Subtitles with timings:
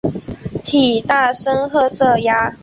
[0.63, 2.55] 体大深褐色鸭。